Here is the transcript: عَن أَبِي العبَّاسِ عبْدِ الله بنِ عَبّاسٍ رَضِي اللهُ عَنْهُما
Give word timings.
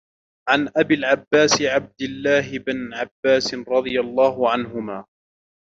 عَن 0.49 0.69
أَبِي 0.77 0.93
العبَّاسِ 0.95 1.61
عبْدِ 1.61 2.01
الله 2.01 2.57
بنِ 2.57 2.93
عَبّاسٍ 2.93 3.53
رَضِي 3.53 3.99
اللهُ 3.99 4.49
عَنْهُما 4.51 5.05